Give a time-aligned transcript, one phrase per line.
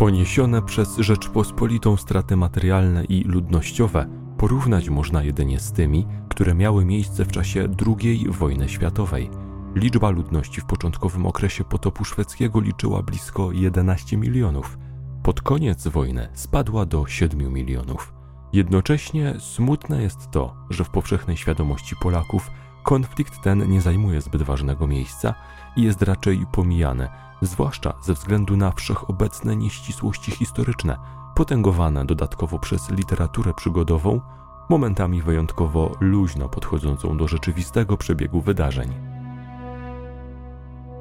[0.00, 4.06] Poniesione przez Rzeczpospolitą straty materialne i ludnościowe
[4.38, 9.30] porównać można jedynie z tymi, które miały miejsce w czasie II wojny światowej.
[9.74, 14.78] Liczba ludności w początkowym okresie potopu szwedzkiego liczyła blisko 11 milionów.
[15.22, 18.14] Pod koniec wojny spadła do 7 milionów.
[18.52, 22.50] Jednocześnie smutne jest to, że w powszechnej świadomości Polaków
[22.84, 25.34] konflikt ten nie zajmuje zbyt ważnego miejsca
[25.76, 27.08] i jest raczej pomijany,
[27.42, 30.96] zwłaszcza ze względu na wszechobecne nieścisłości historyczne,
[31.34, 34.20] potęgowane dodatkowo przez literaturę przygodową,
[34.68, 38.94] momentami wyjątkowo luźno podchodzącą do rzeczywistego przebiegu wydarzeń.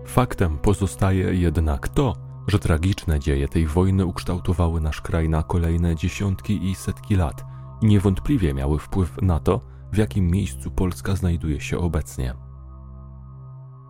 [0.06, 2.16] Faktem pozostaje jednak to,
[2.48, 7.46] że tragiczne dzieje tej wojny ukształtowały nasz kraj na kolejne dziesiątki i setki lat
[7.82, 9.62] i niewątpliwie miały wpływ na to,
[9.92, 12.49] w jakim miejscu Polska znajduje się obecnie.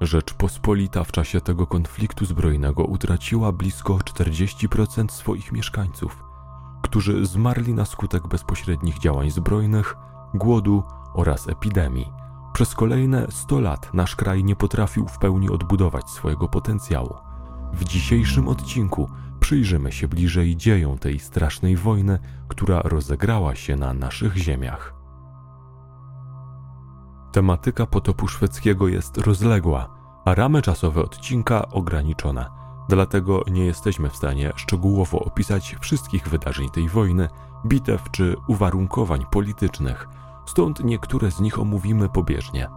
[0.01, 6.23] Rzeczpospolita w czasie tego konfliktu zbrojnego utraciła blisko 40% swoich mieszkańców,
[6.81, 9.95] którzy zmarli na skutek bezpośrednich działań zbrojnych,
[10.33, 10.83] głodu
[11.13, 12.11] oraz epidemii.
[12.53, 17.15] Przez kolejne 100 lat nasz kraj nie potrafił w pełni odbudować swojego potencjału.
[17.73, 19.09] W dzisiejszym odcinku
[19.39, 24.98] przyjrzymy się bliżej dziejom tej strasznej wojny, która rozegrała się na naszych ziemiach.
[27.31, 29.89] Tematyka potopu szwedzkiego jest rozległa,
[30.25, 32.49] a ramy czasowe odcinka ograniczone.
[32.89, 37.27] Dlatego nie jesteśmy w stanie szczegółowo opisać wszystkich wydarzeń tej wojny,
[37.65, 40.07] bitew czy uwarunkowań politycznych,
[40.45, 42.69] stąd niektóre z nich omówimy pobieżnie.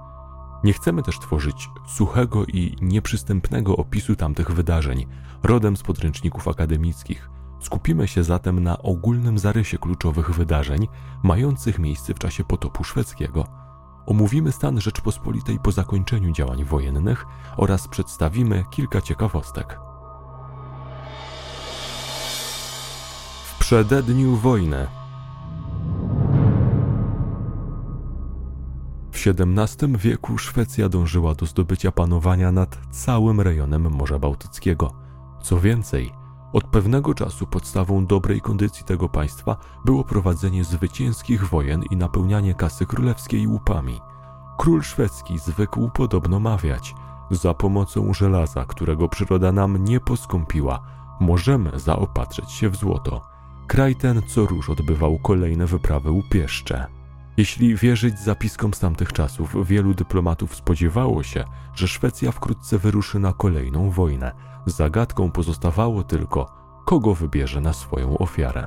[0.65, 5.07] Nie chcemy też tworzyć suchego i nieprzystępnego opisu tamtych wydarzeń,
[5.43, 7.31] rodem z podręczników akademickich.
[7.61, 10.89] Skupimy się zatem na ogólnym zarysie kluczowych wydarzeń
[11.23, 13.62] mających miejsce w czasie potopu szwedzkiego.
[14.07, 17.27] Omówimy stan Rzeczpospolitej po zakończeniu działań wojennych
[17.57, 19.79] oraz przedstawimy kilka ciekawostek.
[23.45, 24.87] W przededniu wojny
[29.13, 34.93] W XVII wieku Szwecja dążyła do zdobycia panowania nad całym rejonem Morza Bałtyckiego.
[35.43, 36.13] Co więcej,
[36.53, 42.87] od pewnego czasu podstawą dobrej kondycji tego państwa było prowadzenie zwycięskich wojen i napełnianie kasy
[42.87, 44.01] królewskiej łupami.
[44.59, 46.95] Król szwedzki zwykł podobno mawiać:
[47.31, 50.83] Za pomocą żelaza, którego przyroda nam nie poskąpiła,
[51.21, 53.23] możemy zaopatrzyć się w złoto.
[53.67, 56.87] Kraj ten co róż odbywał kolejne wyprawy upieszcze.
[57.37, 61.45] Jeśli wierzyć zapiskom z tamtych czasów, wielu dyplomatów spodziewało się,
[61.75, 64.33] że Szwecja wkrótce wyruszy na kolejną wojnę.
[64.67, 66.47] Zagadką pozostawało tylko,
[66.85, 68.67] kogo wybierze na swoją ofiarę.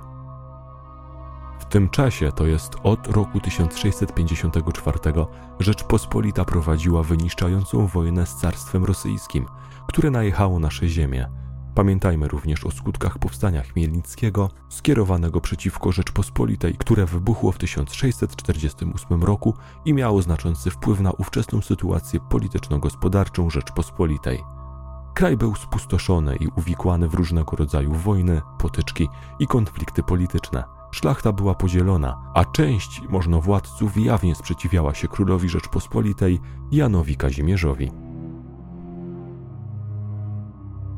[1.59, 5.00] W tym czasie, to jest od roku 1654,
[5.59, 9.45] Rzeczpospolita prowadziła wyniszczającą wojnę z Carstwem Rosyjskim,
[9.88, 11.30] które najechało nasze ziemie
[11.75, 19.53] Pamiętajmy również o skutkach powstania Chmielnickiego skierowanego przeciwko Rzeczpospolitej, które wybuchło w 1648 roku
[19.86, 24.54] i miało znaczący wpływ na ówczesną sytuację polityczno-gospodarczą Rzeczpospolitej.
[25.15, 29.07] Kraj był spustoszony i uwikłany w różnego rodzaju wojny, potyczki
[29.39, 30.63] i konflikty polityczne.
[30.91, 36.39] Szlachta była podzielona, a część możnowładców jawnie sprzeciwiała się królowi Rzeczpospolitej
[36.71, 37.91] Janowi Kazimierzowi.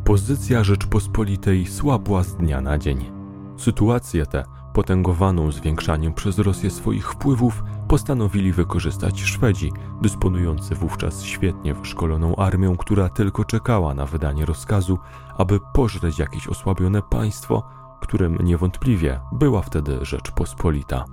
[0.04, 3.12] Pozycja Rzeczpospolitej słabła z dnia na dzień.
[3.58, 4.44] Sytuację tę
[4.74, 13.10] potęgowaną zwiększaniem przez Rosję swoich wpływów, postanowili wykorzystać Szwedzi, dysponujący wówczas świetnie wyszkoloną armią, która
[13.10, 14.98] tylko czekała na wydanie rozkazu,
[15.38, 17.64] aby pożreć jakieś osłabione państwo,
[18.02, 21.06] którym niewątpliwie była wtedy Rzeczpospolita.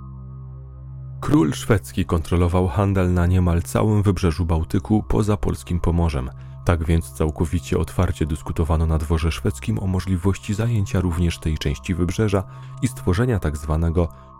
[1.21, 6.31] Król szwedzki kontrolował handel na niemal całym wybrzeżu Bałtyku poza polskim Pomorzem.
[6.65, 12.43] Tak więc całkowicie otwarcie dyskutowano na dworze szwedzkim o możliwości zajęcia również tej części wybrzeża
[12.83, 13.39] i stworzenia.
[13.39, 13.57] Tak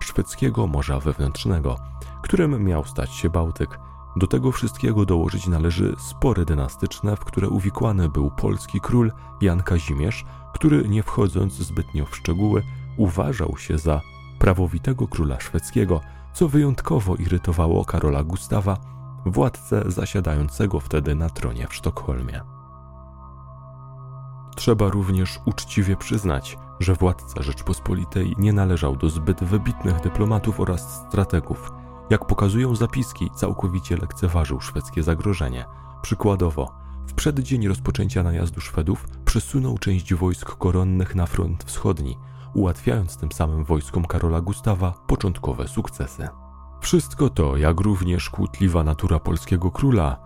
[0.01, 1.79] szwedzkiego Morza Wewnętrznego,
[2.23, 3.79] którym miał stać się Bałtyk.
[4.17, 10.25] Do tego wszystkiego dołożyć należy spory dynastyczne, w które uwikłany był polski król Jan Kazimierz,
[10.55, 12.63] który nie wchodząc zbytnio w szczegóły,
[12.97, 14.01] uważał się za
[14.39, 16.01] prawowitego króla szwedzkiego,
[16.33, 18.94] co wyjątkowo irytowało Karola Gustawa,
[19.27, 22.41] władcę zasiadającego wtedy na tronie w Sztokholmie.
[24.57, 31.73] Trzeba również uczciwie przyznać, że władca Rzeczpospolitej nie należał do zbyt wybitnych dyplomatów oraz strategów.
[32.11, 35.65] Jak pokazują zapiski, całkowicie lekceważył szwedzkie zagrożenie.
[36.03, 36.73] Przykładowo,
[37.07, 42.19] w przeddzień rozpoczęcia najazdu Szwedów przesunął część wojsk koronnych na front wschodni,
[42.55, 46.29] ułatwiając tym samym wojskom Karola Gustawa początkowe sukcesy.
[46.85, 50.17] Wszystko to, jak również kłótliwa natura polskiego króla,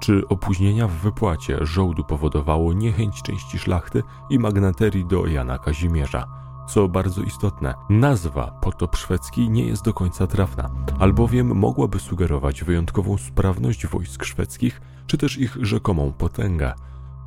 [0.00, 6.26] czy opóźnienia w wypłacie żołdu powodowało niechęć części szlachty i magnaterii do Jana Kazimierza.
[6.68, 13.18] Co bardzo istotne, nazwa potop szwedzki nie jest do końca trafna, albowiem mogłaby sugerować wyjątkową
[13.18, 16.74] sprawność wojsk szwedzkich, czy też ich rzekomą potęgę.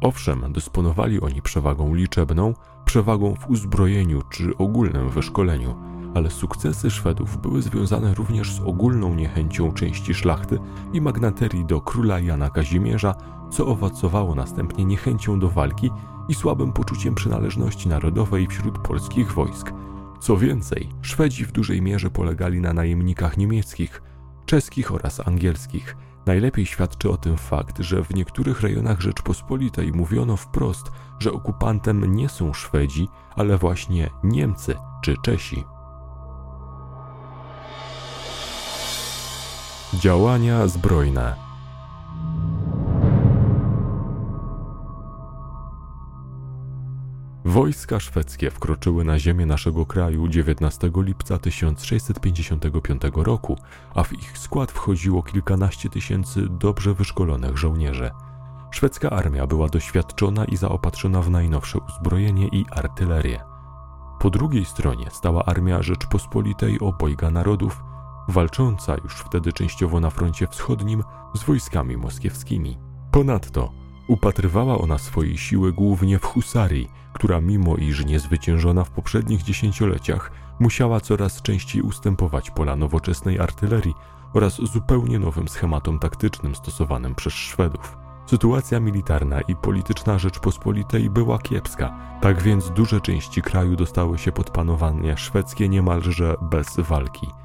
[0.01, 2.53] Owszem, dysponowali oni przewagą liczebną,
[2.85, 5.75] przewagą w uzbrojeniu czy ogólnym wyszkoleniu,
[6.13, 10.59] ale sukcesy Szwedów były związane również z ogólną niechęcią części szlachty
[10.93, 13.15] i magnaterii do króla Jana Kazimierza,
[13.51, 15.91] co owocowało następnie niechęcią do walki
[16.29, 19.73] i słabym poczuciem przynależności narodowej wśród polskich wojsk.
[20.19, 24.01] Co więcej, Szwedzi w dużej mierze polegali na najemnikach niemieckich,
[24.45, 25.97] czeskich oraz angielskich.
[26.25, 32.29] Najlepiej świadczy o tym fakt, że w niektórych rejonach Rzeczpospolitej mówiono wprost, że okupantem nie
[32.29, 35.63] są Szwedzi, ale właśnie Niemcy czy Czesi.
[39.93, 41.35] Działania zbrojne.
[47.45, 53.57] Wojska szwedzkie wkroczyły na ziemię naszego kraju 19 lipca 1655 roku,
[53.95, 58.11] a w ich skład wchodziło kilkanaście tysięcy dobrze wyszkolonych żołnierzy.
[58.71, 63.41] Szwedzka armia była doświadczona i zaopatrzona w najnowsze uzbrojenie i artylerię.
[64.19, 67.83] Po drugiej stronie stała armia Rzeczpospolitej obojga narodów,
[68.29, 71.03] walcząca już wtedy częściowo na froncie wschodnim
[71.33, 72.77] z wojskami moskiewskimi.
[73.11, 73.71] Ponadto
[74.07, 80.99] upatrywała ona swojej siły głównie w husarii, która mimo iż niezwyciężona w poprzednich dziesięcioleciach, musiała
[80.99, 83.93] coraz częściej ustępować pola nowoczesnej artylerii
[84.33, 87.97] oraz zupełnie nowym schematom taktycznym stosowanym przez Szwedów.
[88.25, 94.49] Sytuacja militarna i polityczna Rzeczpospolitej była kiepska, tak więc duże części kraju dostały się pod
[94.49, 97.27] panowanie szwedzkie niemalże bez walki–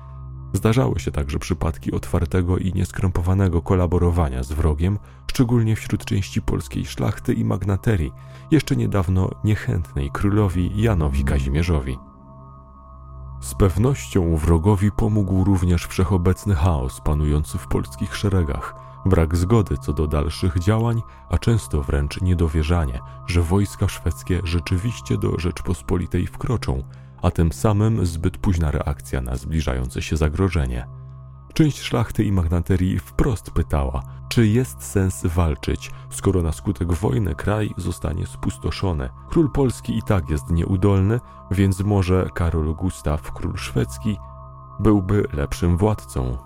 [0.55, 4.99] Zdarzały się także przypadki otwartego i nieskrępowanego kolaborowania z wrogiem,
[5.31, 8.13] szczególnie wśród części polskiej szlachty i magnaterii,
[8.51, 11.99] jeszcze niedawno niechętnej królowi Janowi Kazimierzowi.
[13.41, 18.75] Z pewnością wrogowi pomógł również wszechobecny chaos panujący w polskich szeregach,
[19.07, 25.39] brak zgody co do dalszych działań, a często wręcz niedowierzanie, że wojska szwedzkie rzeczywiście do
[25.39, 26.83] Rzeczpospolitej wkroczą–
[27.25, 30.87] a tym samym zbyt późna reakcja na zbliżające się zagrożenie.
[31.55, 37.71] Część szlachty i magnaterii wprost pytała, czy jest sens walczyć, skoro na skutek wojny kraj
[37.77, 39.09] zostanie spustoszony.
[39.29, 44.17] Król Polski i tak jest nieudolny, więc może Karol Gustaw, król szwedzki,
[44.81, 46.39] byłby lepszym władcą.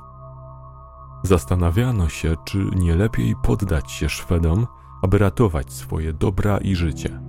[1.22, 4.66] Zastanawiano się, czy nie lepiej poddać się Szwedom,
[5.02, 7.27] aby ratować swoje dobra i życie.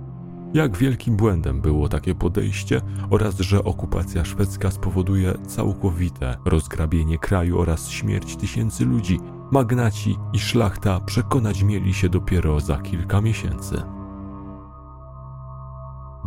[0.54, 2.80] Jak wielkim błędem było takie podejście
[3.10, 11.00] oraz że okupacja szwedzka spowoduje całkowite rozgrabienie kraju oraz śmierć tysięcy ludzi, magnaci i szlachta
[11.00, 13.82] przekonać mieli się dopiero za kilka miesięcy.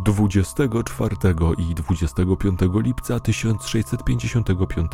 [0.04, 1.16] 24
[1.58, 4.90] i 25 lipca 1655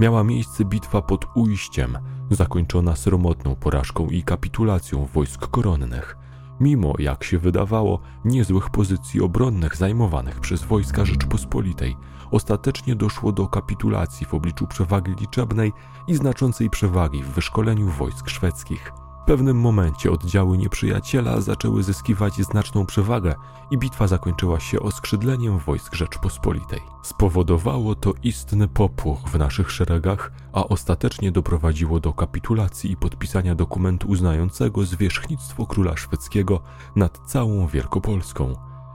[0.00, 1.98] miała miejsce bitwa pod Ujściem,
[2.30, 6.16] zakończona sromotną porażką i kapitulacją wojsk koronnych–
[6.60, 11.96] mimo, jak się wydawało, niezłych pozycji obronnych zajmowanych przez wojska Rzeczpospolitej,
[12.30, 15.72] ostatecznie doszło do kapitulacji w obliczu przewagi liczebnej
[16.06, 18.92] i znaczącej przewagi w wyszkoleniu wojsk szwedzkich.
[19.28, 23.34] Pewnym momencie oddziały nieprzyjaciela zaczęły zyskiwać znaczną przewagę
[23.70, 26.80] i bitwa zakończyła się oskrzydleniem wojsk Rzeczpospolitej.
[27.02, 34.08] Spowodowało to istny popłoch w naszych szeregach, a ostatecznie doprowadziło do kapitulacji i podpisania dokumentu
[34.08, 36.60] uznającego zwierzchnictwo króla szwedzkiego
[36.96, 38.54] nad całą Wielkopolską.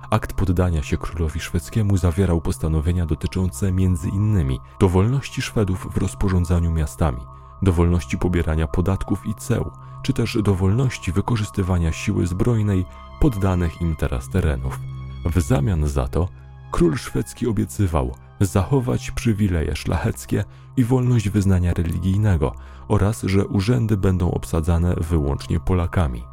[0.09, 4.57] Akt poddania się królowi szwedzkiemu zawierał postanowienia dotyczące m.in.
[4.79, 7.21] dowolności Szwedów w rozporządzaniu miastami,
[7.63, 9.71] dowolności pobierania podatków i ceł,
[10.03, 12.85] czy też dowolności wykorzystywania siły zbrojnej
[13.19, 14.79] poddanych im teraz terenów.
[15.25, 16.27] W zamian za to
[16.71, 20.43] król szwedzki obiecywał zachować przywileje szlacheckie
[20.77, 22.55] i wolność wyznania religijnego
[22.87, 26.23] oraz że urzędy będą obsadzane wyłącznie Polakami.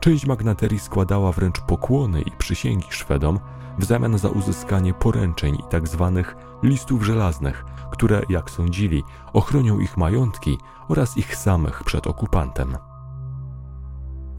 [0.00, 3.38] Część magnaterii składała wręcz pokłony i przysięgi Szwedom
[3.78, 6.22] w zamian za uzyskanie poręczeń i tzw.
[6.62, 10.58] Listów żelaznych, które, jak sądzili, ochronią ich majątki
[10.88, 12.76] oraz ich samych przed okupantem.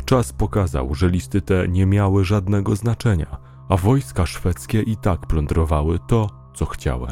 [0.05, 3.37] Czas pokazał, że listy te nie miały żadnego znaczenia,
[3.69, 7.07] a wojska szwedzkie i tak plądrowały to, co chciały.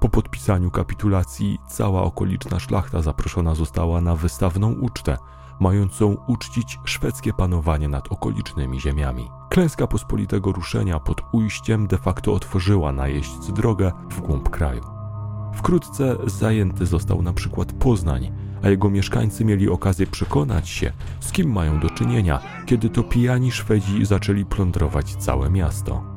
[0.00, 5.16] Po podpisaniu kapitulacji cała okoliczna szlachta zaproszona została na wystawną ucztę,
[5.60, 9.30] mającą uczcić szwedzkie panowanie nad okolicznymi ziemiami.
[9.50, 14.82] Klęska pospolitego ruszenia pod ujściem de facto otworzyła na jeźdźcy drogę w głąb kraju.
[15.54, 18.32] Wkrótce zajęty został na przykład Poznań,
[18.62, 23.52] a jego mieszkańcy mieli okazję przekonać się, z kim mają do czynienia, kiedy to pijani
[23.52, 26.16] Szwedzi zaczęli plądrować całe miasto.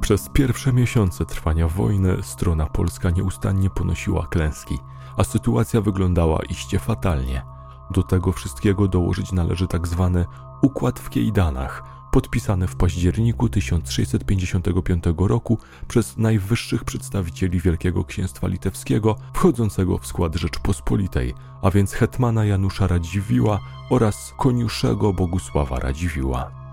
[0.00, 4.78] Przez pierwsze miesiące trwania wojny strona polska nieustannie ponosiła klęski,
[5.16, 7.42] a sytuacja wyglądała iście fatalnie.
[7.90, 10.26] Do tego wszystkiego dołożyć należy tak zwany
[10.62, 19.98] układ w Kiejdanach, podpisany w październiku 1655 roku przez najwyższych przedstawicieli Wielkiego Księstwa Litewskiego wchodzącego
[19.98, 26.63] w skład Rzeczpospolitej, a więc hetmana Janusza Radziwiła oraz koniuszego Bogusława Radziwiła.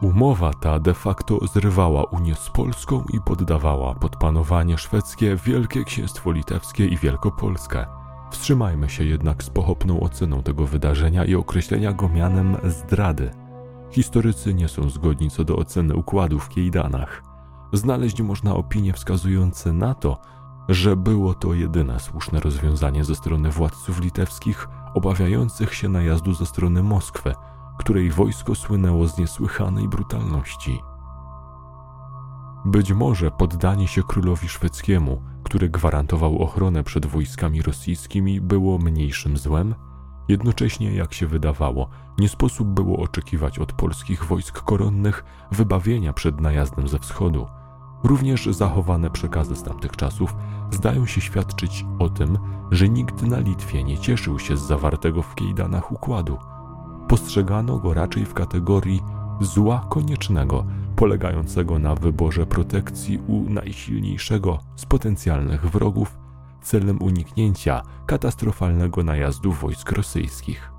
[0.00, 6.32] Umowa ta de facto zrywała Unię z Polską i poddawała pod panowanie szwedzkie Wielkie Księstwo
[6.32, 7.86] Litewskie i Wielkopolskie.
[8.30, 13.30] Wstrzymajmy się jednak z pochopną oceną tego wydarzenia i określenia go mianem zdrady.
[13.90, 17.22] Historycy nie są zgodni co do oceny układów w Kiejdanach.
[17.72, 20.18] Znaleźć można opinie wskazujące na to,
[20.68, 26.82] że było to jedyne słuszne rozwiązanie ze strony władców litewskich obawiających się najazdu ze strony
[26.82, 27.34] Moskwy,
[27.80, 30.80] której wojsko słynęło z niesłychanej brutalności.
[32.64, 39.74] Być może poddanie się królowi szwedzkiemu, który gwarantował ochronę przed wojskami rosyjskimi, było mniejszym złem?
[40.28, 46.88] Jednocześnie, jak się wydawało, nie sposób było oczekiwać od polskich wojsk koronnych wybawienia przed najazdem
[46.88, 47.46] ze wschodu.
[48.04, 50.34] Również zachowane przekazy z tamtych czasów
[50.70, 52.38] zdają się świadczyć o tym,
[52.70, 56.38] że nikt na Litwie nie cieszył się z zawartego w Kiejdanach układu.
[57.10, 59.02] Postrzegano go raczej w kategorii
[59.40, 60.64] zła koniecznego,
[60.96, 66.18] polegającego na wyborze protekcji u najsilniejszego z potencjalnych wrogów
[66.62, 70.72] celem uniknięcia katastrofalnego najazdu wojsk rosyjskich.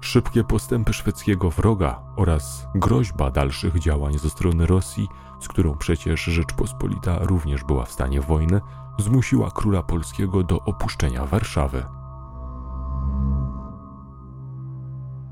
[0.00, 5.08] Szybkie postępy szwedzkiego wroga oraz groźba dalszych działań ze strony Rosji,
[5.40, 8.60] z którą przecież Rzeczpospolita również była w stanie wojny,
[8.98, 11.97] zmusiła króla polskiego do opuszczenia Warszawy.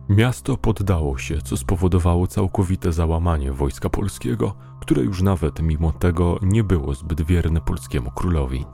[0.09, 6.65] Miasto poddało się, co spowodowało całkowite załamanie wojska polskiego, które już nawet mimo tego nie
[6.65, 8.65] było zbyt wierne polskiemu królowi.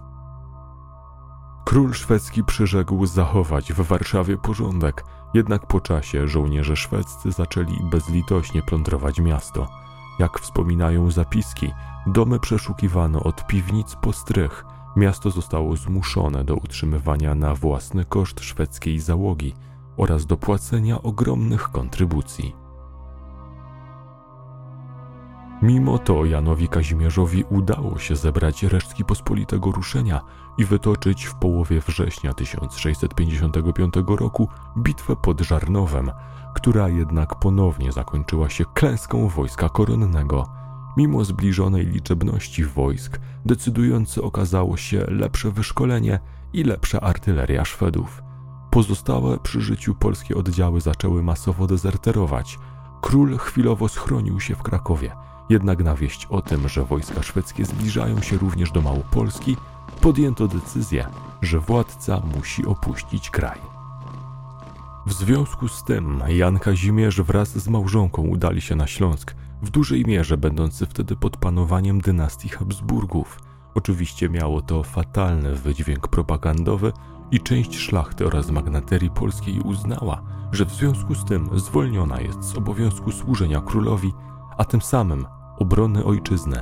[1.65, 9.21] Król szwedzki przyrzekł zachować w Warszawie porządek, jednak po czasie żołnierze szwedzcy zaczęli bezlitośnie plądrować
[9.21, 9.69] miasto.
[10.19, 11.71] Jak wspominają zapiski,
[12.07, 14.65] domy przeszukiwano od piwnic po strych,
[14.97, 19.55] miasto zostało zmuszone do utrzymywania na własny koszt szwedzkiej załogi–
[19.97, 22.63] oraz do płacenia ogromnych kontrybucji.
[25.63, 30.21] Mimo to Janowi Kazimierzowi udało się zebrać resztki pospolitego ruszenia
[30.59, 36.11] i wytoczyć w połowie września 1655 roku bitwę pod Żarnowem,
[36.55, 40.47] która jednak ponownie zakończyła się klęską wojska koronnego.
[40.97, 46.21] Mimo zbliżonej liczebności wojsk, decydujące okazało się lepsze wyszkolenie
[46.53, 48.23] i lepsza artyleria Szwedów.
[48.73, 52.59] Pozostałe przy życiu polskie oddziały zaczęły masowo dezerterować.
[53.01, 55.13] Król chwilowo schronił się w Krakowie,
[55.51, 59.57] jednak na wieść o tym, że wojska szwedzkie zbliżają się również do Małopolski,
[60.01, 61.07] podjęto decyzję,
[61.43, 63.59] że władca musi opuścić kraj.
[65.07, 70.05] W związku z tym Jan Kazimierz wraz z małżonką udali się na Śląsk, w dużej
[70.07, 73.39] mierze będący wtedy pod panowaniem dynastii Habsburgów–
[73.75, 76.93] Oczywiście miało to fatalny wydźwięk propagandowy
[77.33, 80.23] i część szlachty oraz magnaterii polskiej uznała,
[80.53, 84.13] że w związku z tym zwolniona jest z obowiązku służenia królowi,
[84.59, 85.27] a tym samym
[85.59, 86.61] obrony ojczyzny.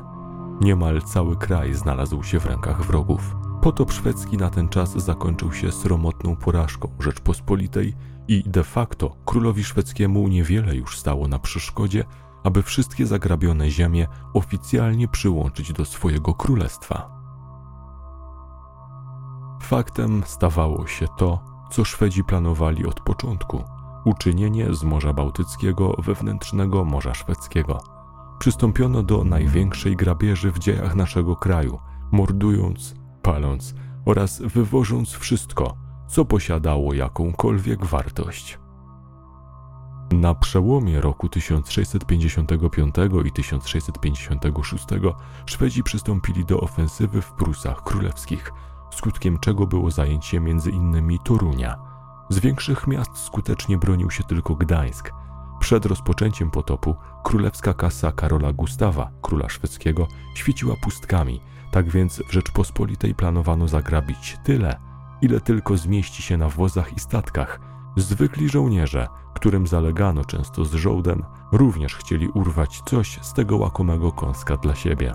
[0.60, 3.36] Niemal cały kraj znalazł się w rękach wrogów.
[3.62, 7.94] Potop szwedzki na ten czas zakończył się sromotną porażką Rzeczpospolitej
[8.28, 12.04] i de facto królowi szwedzkiemu niewiele już stało na przeszkodzie,
[12.44, 17.19] aby wszystkie zagrabione ziemie oficjalnie przyłączyć do swojego królestwa.
[19.62, 21.40] Faktem stawało się to,
[21.70, 23.64] co Szwedzi planowali od początku
[24.04, 27.80] uczynienie z Morza Bałtyckiego wewnętrznego Morza Szwedzkiego.
[28.38, 31.78] Przystąpiono do największej grabieży w dziejach naszego kraju,
[32.12, 33.74] mordując, paląc
[34.04, 35.76] oraz wywożąc wszystko,
[36.08, 38.58] co posiadało jakąkolwiek wartość.
[40.12, 44.86] Na przełomie roku 1655 i 1656
[45.46, 48.52] Szwedzi przystąpili do ofensywy w Prusach Królewskich,
[48.94, 51.18] skutkiem czego było zajęcie m.in.
[51.24, 51.76] Torunia.
[52.28, 55.12] Z większych miast skutecznie bronił się tylko Gdańsk.
[55.60, 56.94] Przed rozpoczęciem potopu
[57.24, 64.76] królewska kasa Karola Gustawa, króla szwedzkiego, świeciła pustkami, tak więc w Rzeczpospolitej planowano zagrabić tyle,
[65.22, 67.60] ile tylko zmieści się na wozach i statkach.
[67.96, 74.56] Zwykli żołnierze, którym zalegano często z żołdem, również chcieli urwać coś z tego łakomego kąska
[74.56, 75.14] dla siebie.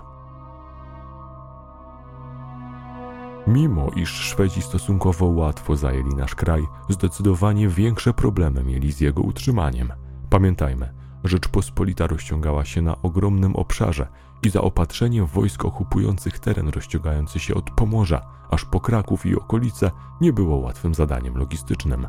[3.46, 9.92] Mimo iż Szwedzi stosunkowo łatwo zajęli nasz kraj, zdecydowanie większe problemy mieli z jego utrzymaniem.
[10.30, 14.08] Pamiętajmy, Rzeczpospolita rozciągała się na ogromnym obszarze
[14.42, 20.32] i zaopatrzenie wojsk okupujących teren rozciągający się od Pomorza aż po Kraków i okolice nie
[20.32, 22.06] było łatwym zadaniem logistycznym.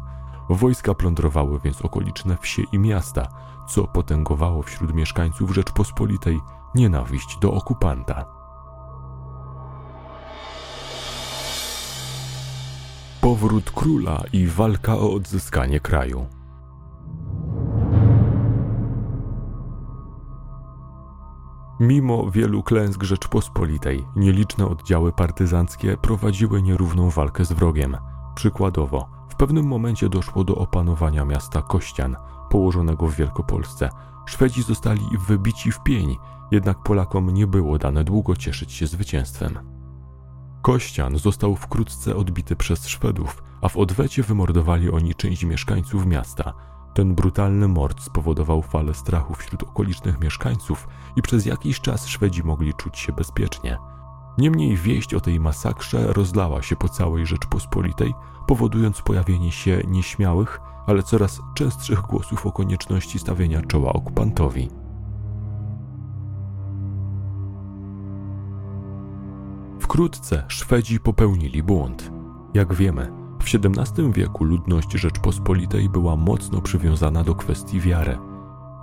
[0.50, 3.28] Wojska plądrowały więc okoliczne wsie i miasta,
[3.70, 6.40] co potęgowało wśród mieszkańców Rzeczpospolitej
[6.76, 8.37] nienawiść do okupanta.
[13.28, 16.26] Powrót króla i walka o odzyskanie kraju.
[21.80, 27.98] Mimo wielu klęsk Rzeczpospolitej, nieliczne oddziały partyzanckie prowadziły nierówną walkę z wrogiem.
[28.36, 32.16] Przykładowo, w pewnym momencie doszło do opanowania miasta Kościan,
[32.50, 33.90] położonego w Wielkopolsce.
[34.26, 36.18] Szwedzi zostali wybici w pień,
[36.52, 39.77] jednak Polakom nie było dane długo cieszyć się zwycięstwem.
[40.68, 46.54] Kościan został wkrótce odbity przez Szwedów, a w odwecie wymordowali oni część mieszkańców miasta–
[46.94, 52.74] ten brutalny mord spowodował falę strachu wśród okolicznych mieszkańców i przez jakiś czas Szwedzi mogli
[52.74, 53.78] czuć się bezpiecznie.
[54.38, 58.14] Niemniej wieść o tej masakrze rozlała się po całej Rzeczpospolitej,
[58.48, 64.70] powodując pojawienie się nieśmiałych, ale coraz częstszych głosów o konieczności stawienia czoła okupantowi.
[69.80, 72.12] Wkrótce Szwedzi popełnili błąd.
[72.54, 78.18] Jak wiemy, w XVII wieku ludność Rzeczpospolitej była mocno przywiązana do kwestii wiary.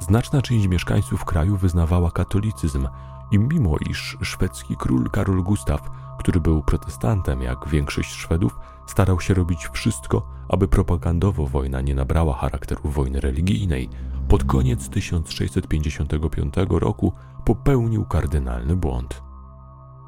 [0.00, 2.88] Znaczna część mieszkańców kraju wyznawała katolicyzm
[3.30, 9.34] i mimo iż szwedzki król Karol Gustaw, który był protestantem jak większość Szwedów, starał się
[9.34, 13.88] robić wszystko, aby propagandowo wojna nie nabrała charakteru wojny religijnej,
[14.28, 17.12] pod koniec 1655 roku
[17.44, 19.23] popełnił kardynalny błąd.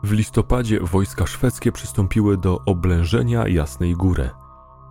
[0.02, 4.30] W listopadzie wojska szwedzkie przystąpiły do oblężenia Jasnej Góry–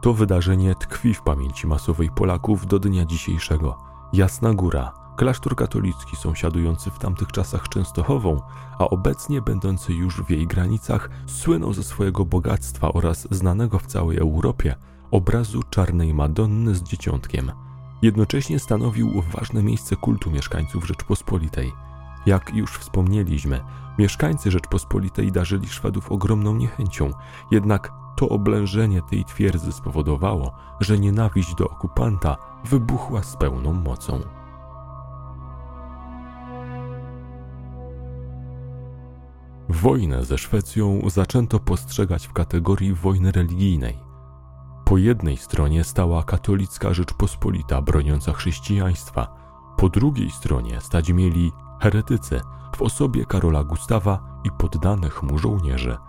[0.06, 3.78] to wydarzenie tkwi w pamięci masowej Polaków do dnia dzisiejszego.
[4.14, 8.42] Jasna Góra, klasztor katolicki sąsiadujący w tamtych czasach Częstochową,
[8.80, 14.18] a obecnie będący już w jej granicach, słynął ze swojego bogactwa oraz znanego w całej
[14.18, 14.76] Europie
[15.12, 17.52] obrazu czarnej Madonny z dzieciątkiem.
[18.02, 21.72] Jednocześnie stanowił ważne miejsce kultu mieszkańców Rzeczpospolitej.
[22.26, 23.64] Jak już wspomnieliśmy,
[23.98, 27.12] mieszkańcy Rzeczpospolitej darzyli Szwedów ogromną niechęcią,
[27.52, 34.22] jednak to oblężenie tej twierdzy spowodowało, że nienawiść do okupanta wybuchła z pełną mocą.
[39.70, 43.98] Wojnę ze Szwecją zaczęto postrzegać w kategorii wojny religijnej.
[44.86, 49.28] Po jednej stronie stała katolicka Rzeczpospolita broniąca chrześcijaństwa,
[49.78, 52.42] po drugiej stronie stać mieli heretycy
[52.76, 55.98] w osobie Karola Gustawa i poddanych mu żołnierzy–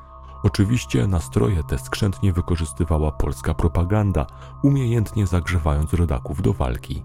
[0.47, 4.27] Oczywiście nastroje te skrzętnie wykorzystywała polska propaganda,
[4.63, 7.03] umiejętnie zagrzewając rodaków do walki.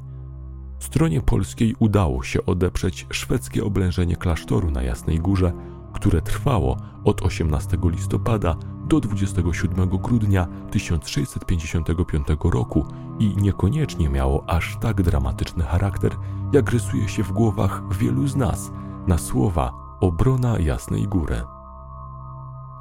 [0.80, 5.54] Stronie polskiej udało się odeprzeć szwedzkie oblężenie klasztoru na Jasnej Górze,
[5.94, 8.56] które trwało od 18 listopada
[8.92, 12.86] do 27 grudnia 1655 roku
[13.20, 16.12] i niekoniecznie miało aż tak dramatyczny charakter,
[16.54, 18.72] jak rysuje się w głowach wielu z nas
[19.08, 21.42] na słowa obrona Jasnej Góry.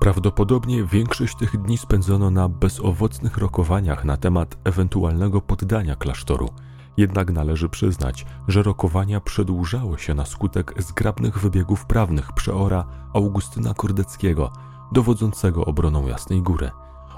[0.00, 6.48] Prawdopodobnie większość tych dni spędzono na bezowocnych rokowaniach na temat ewentualnego poddania klasztoru.
[6.96, 14.52] Jednak należy przyznać, że rokowania przedłużały się na skutek zgrabnych wybiegów prawnych przeora Augustyna Kordeckiego,
[14.92, 16.70] dowodzącego obroną Jasnej Góry.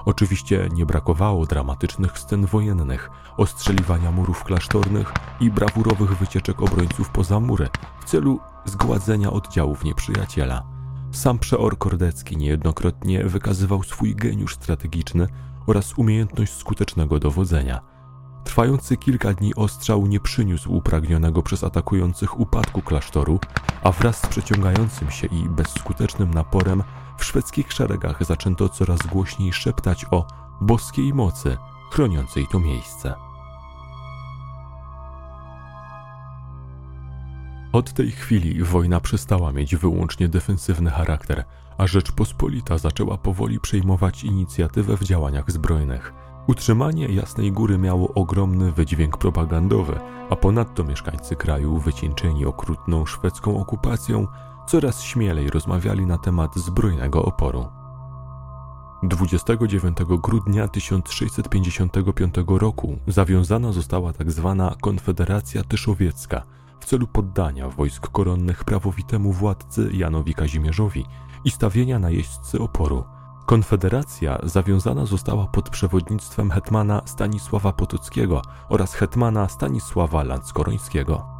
[0.05, 7.69] Oczywiście nie brakowało dramatycznych scen wojennych, ostrzeliwania murów klasztornych i brawurowych wycieczek obrońców poza mury
[7.99, 10.63] w celu zgładzenia oddziałów nieprzyjaciela.
[11.11, 15.27] Sam przeor Kordecki niejednokrotnie wykazywał swój geniusz strategiczny
[15.67, 17.81] oraz umiejętność skutecznego dowodzenia.
[18.43, 23.39] Trwający kilka dni ostrzał nie przyniósł upragnionego przez atakujących upadku klasztoru,
[23.83, 26.83] a wraz z przeciągającym się i bezskutecznym naporem
[27.17, 30.25] w szwedzkich szeregach zaczęto coraz głośniej szeptać o
[30.61, 31.57] boskiej mocy
[31.91, 33.13] chroniącej to miejsce.
[37.73, 41.43] Od tej chwili wojna przestała mieć wyłącznie defensywny charakter,
[41.77, 46.13] a Rzeczpospolita zaczęła powoli przejmować inicjatywę w działaniach zbrojnych.
[46.47, 49.99] Utrzymanie Jasnej Góry miało ogromny wydźwięk propagandowy,
[50.29, 54.27] a ponadto mieszkańcy kraju, wycieńczeni okrutną szwedzką okupacją,
[54.67, 57.65] coraz śmielej rozmawiali na temat zbrojnego oporu.
[59.03, 64.55] 29 grudnia 1655 roku zawiązana została tzw.
[64.69, 66.43] Tak Konfederacja Tyszowiecka
[66.79, 71.05] w celu poddania wojsk koronnych prawowitemu władcy Janowi Kazimierzowi
[71.45, 73.03] i stawienia na jeźdźcy oporu.
[73.45, 81.32] Konfederacja zawiązana została pod przewodnictwem hetmana Stanisława Potockiego oraz hetmana Stanisława Landskorońskiego.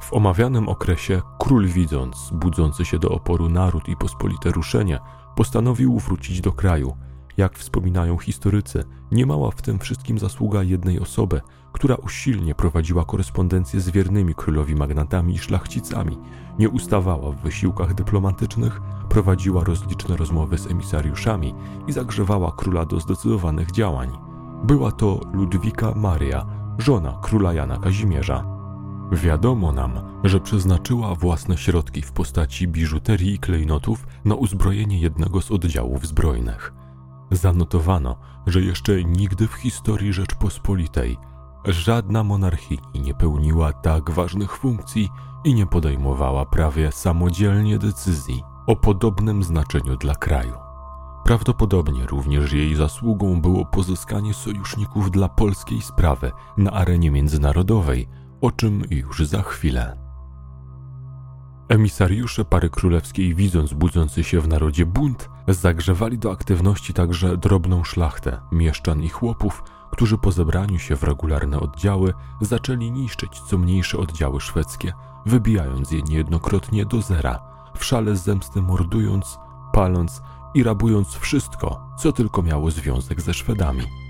[0.00, 4.98] W omawianym okresie król widząc budzący się do oporu naród i pospolite ruszenie,
[5.36, 6.96] postanowił wrócić do kraju.
[7.36, 11.40] Jak wspominają historycy, nie mała w tym wszystkim zasługa jednej osoby,
[11.72, 16.18] która usilnie prowadziła korespondencję z wiernymi królowi magnatami i szlachcicami,
[16.58, 21.54] nie ustawała w wysiłkach dyplomatycznych, prowadziła rozliczne rozmowy z emisariuszami
[21.86, 24.10] i zagrzewała króla do zdecydowanych działań.
[24.64, 26.46] Była to Ludwika Maria,
[26.78, 28.53] żona króla Jana Kazimierza.
[29.12, 35.50] Wiadomo nam, że przeznaczyła własne środki w postaci biżuterii i klejnotów na uzbrojenie jednego z
[35.50, 36.72] oddziałów zbrojnych.
[37.30, 41.16] Zanotowano, że jeszcze nigdy w historii Rzeczpospolitej
[41.64, 45.08] żadna monarchini nie pełniła tak ważnych funkcji
[45.44, 50.52] i nie podejmowała prawie samodzielnie decyzji o podobnym znaczeniu dla kraju.
[51.24, 58.08] Prawdopodobnie również jej zasługą było pozyskanie sojuszników dla polskiej sprawy na arenie międzynarodowej,
[58.40, 60.04] o czym już za chwilę.
[61.68, 68.40] Emisariusze pary królewskiej, widząc budzący się w narodzie bunt, zagrzewali do aktywności także drobną szlachtę,
[68.52, 74.40] mieszczan i chłopów, którzy po zebraniu się w regularne oddziały zaczęli niszczyć co mniejsze oddziały
[74.40, 74.92] szwedzkie,
[75.26, 77.38] wybijając je niejednokrotnie do zera,
[77.76, 79.38] w szale zemsty mordując,
[79.72, 80.22] paląc
[80.54, 84.03] i rabując wszystko, co tylko miało związek ze Szwedami.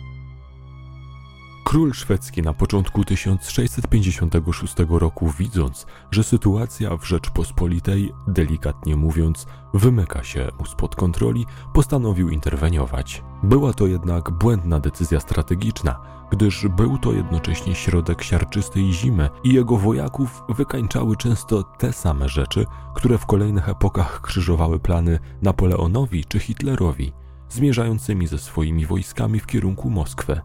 [1.65, 10.49] Król szwedzki na początku 1656 roku, widząc, że sytuacja w Rzeczpospolitej, delikatnie mówiąc, wymyka się
[10.59, 13.23] mu spod kontroli, postanowił interweniować.
[13.43, 16.01] Była to jednak błędna decyzja strategiczna,
[16.31, 22.67] gdyż był to jednocześnie środek siarczystej zimy i jego wojaków wykańczały często te same rzeczy,
[22.95, 27.13] które w kolejnych epokach krzyżowały plany Napoleonowi czy Hitlerowi,
[27.49, 30.41] zmierzającymi ze swoimi wojskami w kierunku Moskwy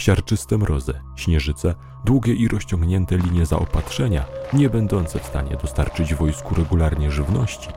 [0.00, 7.10] siarczyste mrozy, śnieżyce, długie i rozciągnięte linie zaopatrzenia, nie będące w stanie dostarczyć wojsku regularnie
[7.10, 7.68] żywności.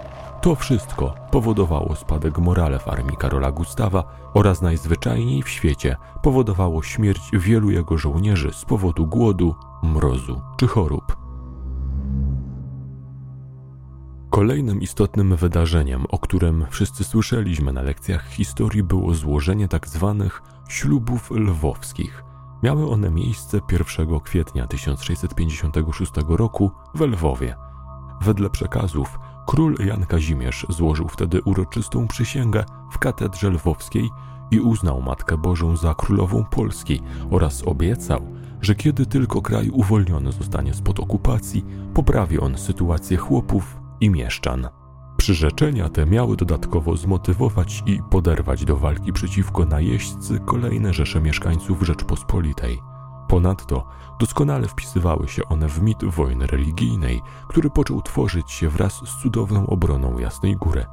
[0.41, 7.21] To wszystko powodowało spadek morale w armii Karola Gustawa oraz najzwyczajniej w świecie powodowało śmierć
[7.33, 11.17] wielu jego żołnierzy z powodu głodu, mrozu czy chorób.
[14.29, 20.29] Kolejnym istotnym wydarzeniem, o którym wszyscy słyszeliśmy na lekcjach historii, było złożenie tzw.
[20.73, 22.23] Ślubów lwowskich.
[22.63, 27.55] Miały one miejsce 1 kwietnia 1656 roku w Lwowie.
[28.21, 34.09] Wedle przekazów król Jan Kazimierz złożył wtedy uroczystą przysięgę w katedrze lwowskiej
[34.51, 38.27] i uznał Matkę Bożą za królową Polski oraz obiecał,
[38.61, 44.67] że kiedy tylko kraj uwolniony zostanie spod okupacji, poprawi on sytuację chłopów i mieszczan.
[45.23, 52.79] Przyrzeczenia te miały dodatkowo zmotywować i poderwać do walki przeciwko najeźdźcy kolejne rzesze mieszkańców Rzeczpospolitej.
[53.27, 53.87] Ponadto
[54.19, 59.67] doskonale wpisywały się one w mit wojny religijnej, który począł tworzyć się wraz z cudowną
[59.67, 60.85] obroną Jasnej Góry.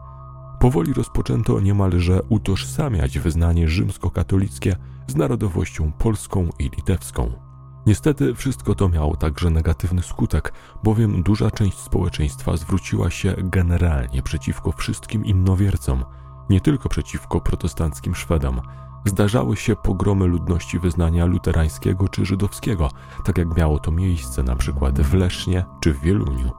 [0.61, 7.50] Powoli rozpoczęto niemalże utożsamiać wyznanie rzymskokatolickie z narodowością polską i litewską.
[7.87, 10.53] Niestety wszystko to miało także negatywny skutek,
[10.85, 16.05] bowiem duża część społeczeństwa zwróciła się generalnie przeciwko wszystkim innowiercom,
[16.51, 18.61] nie tylko przeciwko protestanckim Szwedom.
[19.05, 22.91] Zdarzały się pogromy ludności wyznania luterańskiego czy żydowskiego,
[23.25, 26.51] tak jak miało to miejsce przykład w Lesznie czy w Wieluniu.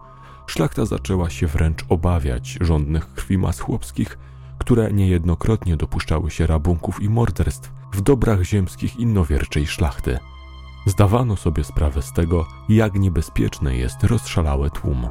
[0.47, 4.17] Szlachta zaczęła się wręcz obawiać żądnych krwi mas chłopskich,
[4.57, 10.19] które niejednokrotnie dopuszczały się rabunków i morderstw w dobrach ziemskich innowierczej szlachty.
[10.85, 15.07] Zdawano sobie sprawę z tego, jak niebezpieczny jest rozszalały tłum.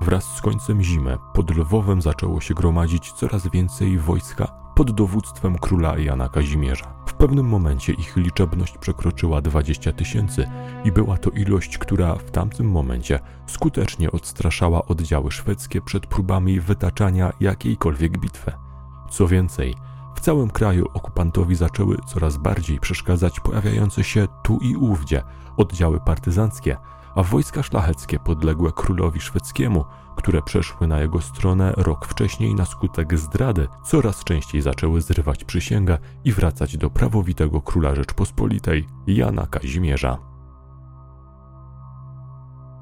[0.00, 5.98] Wraz z końcem zimy pod Lwowem zaczęło się gromadzić coraz więcej wojska pod dowództwem króla
[5.98, 6.94] Jana Kazimierza.
[7.06, 10.50] W pewnym momencie ich liczebność przekroczyła 20 tysięcy
[10.84, 17.32] i była to ilość, która w tamtym momencie skutecznie odstraszała oddziały szwedzkie przed próbami wytaczania
[17.40, 18.52] jakiejkolwiek bitwy.
[19.10, 19.74] Co więcej,
[20.16, 25.22] w całym kraju okupantowi zaczęły coraz bardziej przeszkadzać pojawiające się tu i ówdzie
[25.56, 26.76] oddziały partyzanckie,
[27.14, 29.84] a wojska szlacheckie podległe królowi szwedzkiemu,
[30.16, 35.98] które przeszły na jego stronę rok wcześniej na skutek zdrady, coraz częściej zaczęły zrywać przysięgę
[36.24, 40.18] i wracać do prawowitego króla Rzeczpospolitej, Jana Kazimierza.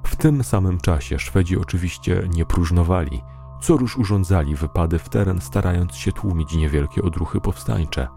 [0.07, 3.23] W tym samym czasie Szwedzi oczywiście nie próżnowali.
[3.65, 8.09] Co rusz urządzali wypady w teren, starając się tłumić niewielkie odruchy powstańcze,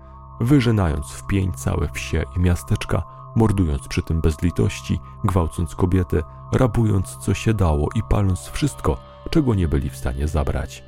[0.42, 3.04] wyżynając w pień całe wsie i miasteczka,
[3.36, 8.98] mordując przy tym bez litości, gwałcąc kobiety, rabując co się dało i paląc wszystko,
[9.30, 10.84] czego nie byli w stanie zabrać.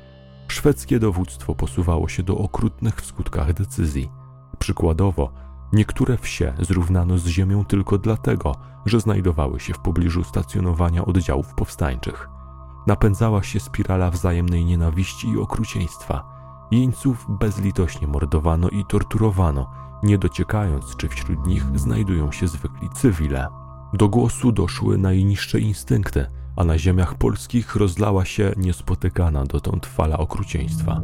[0.48, 4.10] Szwedzkie dowództwo posuwało się do okrutnych w skutkach decyzji.
[4.58, 5.32] Przykładowo,
[5.72, 8.54] niektóre wsie zrównano z ziemią tylko dlatego,
[8.86, 12.39] że znajdowały się w pobliżu stacjonowania oddziałów powstańczych.
[12.86, 16.24] Napędzała się spirala wzajemnej nienawiści i okrucieństwa.
[16.70, 19.70] Jeńców bezlitośnie mordowano i torturowano,
[20.02, 23.48] nie dociekając, czy wśród nich znajdują się zwykli cywile.
[23.92, 31.00] Do głosu doszły najniższe instynkty, a na ziemiach polskich rozlała się niespotykana dotąd fala okrucieństwa.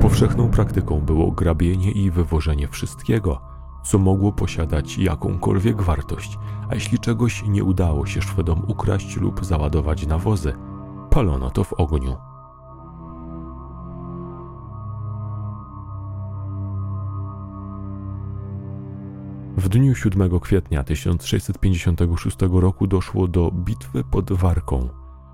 [0.00, 3.40] Powszechną praktyką było grabienie i wywożenie wszystkiego,
[3.84, 6.38] co mogło posiadać jakąkolwiek wartość,
[6.70, 10.54] a jeśli czegoś nie udało się Szwedom ukraść lub załadować na wozy,
[11.18, 12.16] palono to w ogniu.
[19.56, 24.88] W dniu 7 kwietnia 1656 roku doszło do bitwy pod Warką,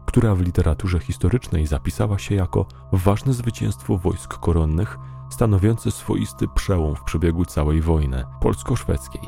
[0.07, 4.99] która w literaturze historycznej zapisała się jako ważne zwycięstwo wojsk koronnych,
[5.31, 9.23] stanowiące swoisty przełom w przebiegu całej wojny polsko-szwedzkiej.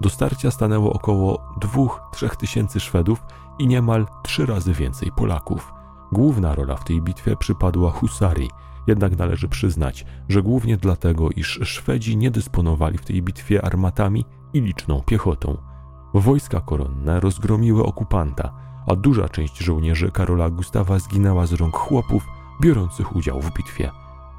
[0.00, 1.38] Do starcia stanęło około
[2.12, 3.22] 2-3 tysięcy Szwedów
[3.58, 5.79] i niemal trzy razy więcej Polaków.
[6.12, 8.50] Główna rola w tej bitwie przypadła husarii,
[8.86, 14.60] jednak należy przyznać, że głównie dlatego, iż Szwedzi nie dysponowali w tej bitwie armatami i
[14.60, 15.56] liczną piechotą.
[16.14, 18.52] Wojska koronne rozgromiły okupanta,
[18.86, 22.26] a duża część żołnierzy Karola Gustawa zginęła z rąk chłopów
[22.60, 23.90] biorących udział w bitwie.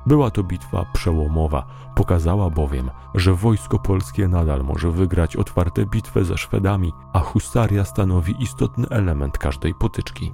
[0.05, 6.37] Była to bitwa przełomowa, pokazała bowiem, że wojsko polskie nadal może wygrać otwarte bitwy ze
[6.37, 10.33] Szwedami, a husaria stanowi istotny element każdej potyczki.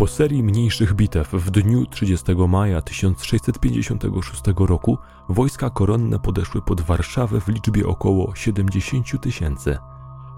[0.00, 7.40] Po serii mniejszych bitew w dniu 30 maja 1656 roku wojska koronne podeszły pod Warszawę
[7.40, 9.78] w liczbie około 70 tysięcy.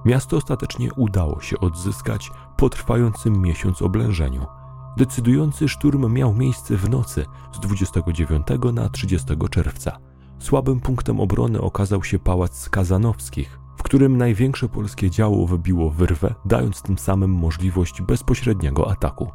[0.05, 4.47] Miasto ostatecznie udało się odzyskać po trwającym miesiąc oblężeniu.
[4.97, 9.99] Decydujący szturm miał miejsce w nocy z 29 na 30 czerwca.
[10.39, 16.83] Słabym punktem obrony okazał się pałac Kazanowskich, w którym największe polskie działo wybiło wyrwę, dając
[16.83, 19.31] tym samym możliwość bezpośredniego ataku.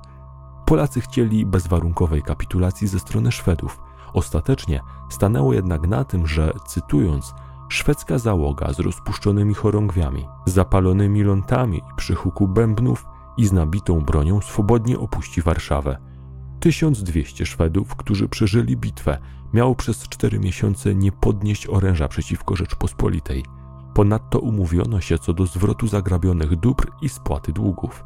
[0.68, 3.80] Polacy chcieli bezwarunkowej kapitulacji ze strony Szwedów.
[4.14, 7.34] Ostatecznie stanęło jednak na tym, że, cytując,
[7.70, 13.06] szwedzka załoga z rozpuszczonymi chorągwiami, zapalonymi lątami i przy huku bębnów
[13.38, 15.98] i z nabitą bronią swobodnie opuści Warszawę.
[16.60, 19.18] 1200 Szwedów, którzy przeżyli bitwę,
[19.54, 23.46] miało przez cztery miesiące nie podnieść oręża przeciwko Rzeczpospolitej.
[23.94, 28.04] Ponadto umówiono się co do zwrotu zagrabionych dóbr i spłaty długów.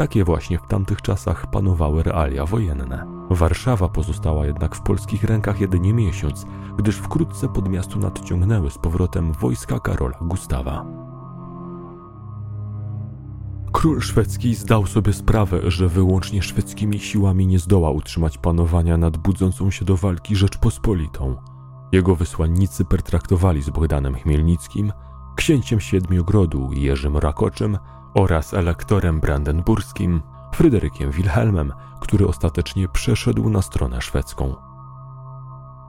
[0.00, 3.06] Takie właśnie w tamtych czasach panowały realia wojenne.
[3.30, 6.46] Warszawa pozostała jednak w polskich rękach jedynie miesiąc,
[6.78, 10.86] gdyż wkrótce pod miasto nadciągnęły z powrotem wojska Karola Gustawa.
[13.72, 19.70] Król szwedzki zdał sobie sprawę, że wyłącznie szwedzkimi siłami nie zdoła utrzymać panowania nad budzącą
[19.70, 21.36] się do walki Rzeczpospolitą.
[21.92, 24.92] Jego wysłannicy pertraktowali z Bogdanem Chmielnickim,
[25.36, 27.78] księciem Siedmiogrodu Jerzym Rakoczem
[28.14, 30.22] oraz elektorem brandenburskim
[30.54, 34.54] Fryderykiem Wilhelmem, który ostatecznie przeszedł na stronę szwedzką.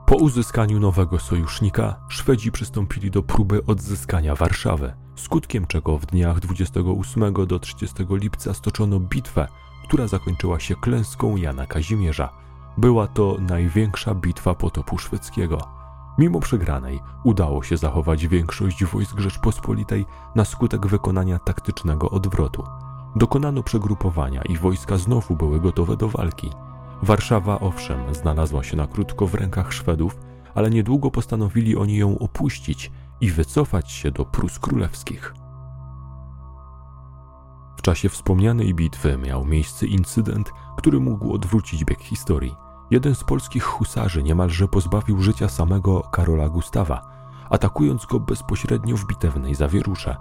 [0.06, 7.46] Po uzyskaniu nowego sojusznika Szwedzi przystąpili do próby odzyskania Warszawy, skutkiem czego w dniach 28
[7.46, 9.48] do 30 lipca stoczono bitwę,
[9.84, 12.32] która zakończyła się klęską Jana Kazimierza.
[12.78, 15.81] Była to największa bitwa potopu szwedzkiego.
[16.18, 22.64] Mimo przegranej udało się zachować większość wojsk Rzeczpospolitej na skutek wykonania taktycznego odwrotu.
[23.16, 26.50] Dokonano przegrupowania i wojska znowu były gotowe do walki.
[27.02, 30.16] Warszawa, owszem, znalazła się na krótko w rękach Szwedów,
[30.54, 35.34] ale niedługo postanowili oni ją opuścić i wycofać się do Prus Królewskich.
[37.76, 42.54] W czasie wspomnianej bitwy miał miejsce incydent, który mógł odwrócić bieg historii.
[42.92, 47.02] Jeden z polskich husarzy niemalże pozbawił życia samego Karola Gustawa,
[47.50, 50.16] atakując go bezpośrednio w bitewnej zawierusze.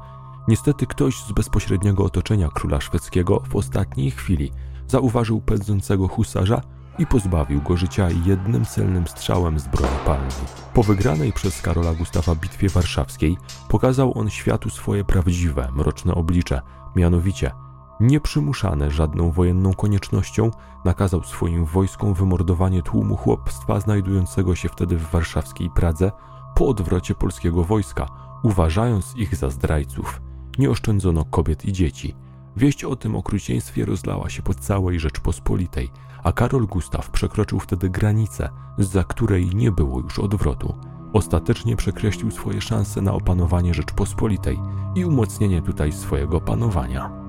[0.47, 4.51] Niestety ktoś z bezpośredniego otoczenia króla szwedzkiego w ostatniej chwili
[4.88, 6.62] zauważył pędzącego husarza
[6.99, 10.31] i pozbawił go życia jednym celnym strzałem z broni palnej.
[10.73, 13.38] Po wygranej przez Karola Gustawa bitwie warszawskiej
[13.69, 16.62] pokazał on światu swoje prawdziwe, mroczne oblicze,
[16.95, 17.51] mianowicie
[18.01, 20.51] nieprzymuszany żadną wojenną koniecznością,
[20.85, 26.11] nakazał swoim wojskom wymordowanie tłumu chłopstwa znajdującego się wtedy w warszawskiej Pradze
[26.55, 28.07] po odwrocie polskiego wojska,
[28.43, 30.21] uważając ich za zdrajców.
[30.57, 32.15] Nie oszczędzono kobiet i dzieci.
[32.57, 35.89] Wieść o tym okrucieństwie rozlała się po całej Rzeczpospolitej,
[36.23, 40.75] a Karol Gustaw przekroczył wtedy granicę, za której nie było już odwrotu.
[41.13, 44.59] Ostatecznie przekreślił swoje szanse na opanowanie Rzeczpospolitej
[44.95, 47.20] i umocnienie tutaj swojego panowania.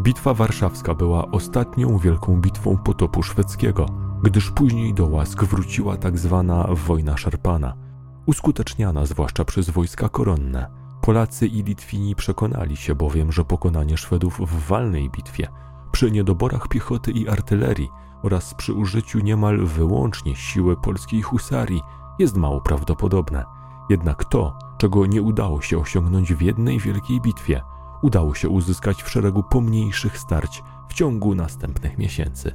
[0.00, 3.86] Bitwa warszawska była ostatnią wielką bitwą potopu szwedzkiego,
[4.22, 7.74] gdyż później do łask wróciła tak zwana wojna szarpana,
[8.26, 10.66] uskuteczniana zwłaszcza przez wojska koronne.
[11.02, 15.48] Polacy i Litwini przekonali się bowiem, że pokonanie Szwedów w walnej bitwie,
[15.92, 17.88] przy niedoborach piechoty i artylerii
[18.22, 21.82] oraz przy użyciu niemal wyłącznie siły polskiej husarii
[22.18, 23.44] jest mało prawdopodobne.
[23.90, 27.62] Jednak to, czego nie udało się osiągnąć w jednej wielkiej bitwie,
[28.02, 32.52] udało się uzyskać w szeregu pomniejszych starć w ciągu następnych miesięcy.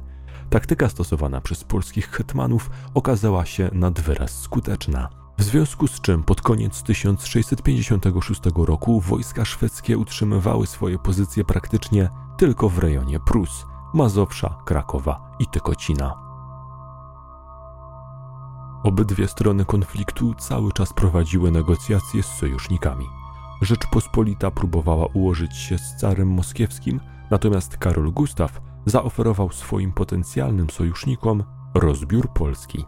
[0.50, 5.08] Taktyka stosowana przez polskich hetmanów okazała się nad wyraz skuteczna.
[5.38, 12.68] W związku z czym pod koniec 1656 roku wojska szwedzkie utrzymywały swoje pozycje praktycznie tylko
[12.68, 16.14] w rejonie Prus, Mazowsza, Krakowa i Tykocina.
[18.84, 23.06] Obydwie strony konfliktu cały czas prowadziły negocjacje z sojusznikami.
[23.62, 32.28] Rzeczpospolita próbowała ułożyć się z carem moskiewskim, natomiast Karol Gustaw zaoferował swoim potencjalnym sojusznikom rozbiór
[32.28, 32.84] Polski.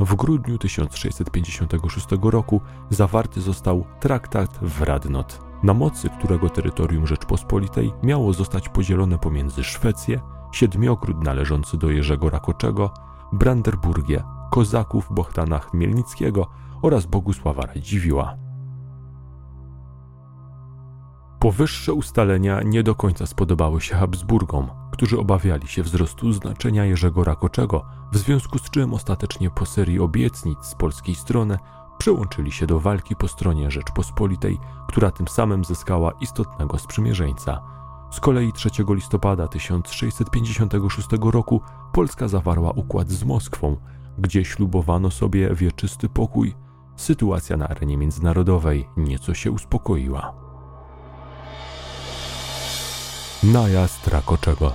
[0.00, 8.32] W grudniu 1656 roku zawarty został traktat w Radnot, na mocy którego terytorium Rzeczpospolitej miało
[8.32, 10.20] zostać podzielone pomiędzy Szwecję,
[10.52, 12.90] Siedmiogród należący do Jerzego Rakoczego,
[13.32, 16.46] Brandenburgię, Kozaków Bohtana Chmielnickiego
[16.82, 18.47] oraz Bogusława Radziwiła.
[21.38, 27.84] Powyższe ustalenia nie do końca spodobały się Habsburgom, którzy obawiali się wzrostu znaczenia Jerzego Rakoczego,
[28.12, 31.58] w związku z czym ostatecznie po serii obietnic z polskiej strony
[31.98, 37.62] przyłączyli się do walki po stronie Rzeczpospolitej, która tym samym zyskała istotnego sprzymierzeńca.
[38.10, 41.60] Z kolei 3 listopada 1656 roku
[41.92, 43.76] Polska zawarła układ z Moskwą,
[44.18, 46.54] gdzie ślubowano sobie wieczysty pokój.
[46.96, 50.47] Sytuacja na arenie międzynarodowej nieco się uspokoiła.
[53.44, 54.72] Najazd Rakoczego.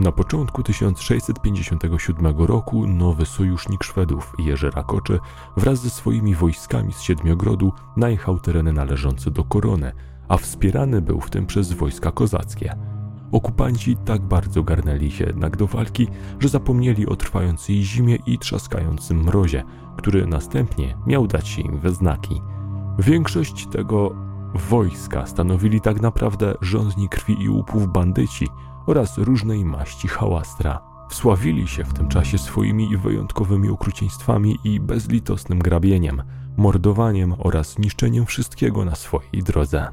[0.00, 5.18] Na początku 1657 roku nowy sojusznik Szwedów, Jerzy Rakoczy,
[5.56, 9.92] wraz ze swoimi wojskami z Siedmiogrodu najechał tereny należące do korony,
[10.28, 12.76] a wspierany był w tym przez wojska kozackie.
[13.32, 16.08] Okupanci tak bardzo garnęli się jednak do walki,
[16.38, 19.64] że zapomnieli o trwającej zimie i trzaskającym mrozie,
[19.96, 22.40] który następnie miał dać się im we znaki.
[22.98, 24.14] Większość tego
[24.54, 28.48] wojska stanowili tak naprawdę rządni krwi i łupów bandyci
[28.86, 30.80] oraz różnej maści hałastra.
[31.10, 36.22] Wsławili się w tym czasie swoimi wyjątkowymi okrucieństwami i bezlitosnym grabieniem,
[36.56, 39.88] mordowaniem oraz niszczeniem wszystkiego na swojej drodze.